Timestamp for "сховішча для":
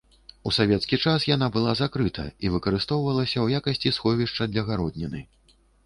4.01-4.61